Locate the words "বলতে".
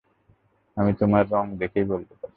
1.85-2.13